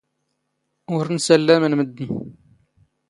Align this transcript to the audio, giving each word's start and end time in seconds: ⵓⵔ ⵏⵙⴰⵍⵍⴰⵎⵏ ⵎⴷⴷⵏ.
ⵓⵔ 0.95 1.07
ⵏⵙⴰⵍⵍⴰⵎⵏ 1.15 1.73
ⵎⴷⴷⵏ. 1.83 2.09